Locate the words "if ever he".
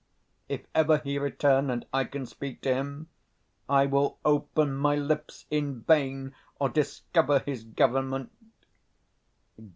0.49-1.19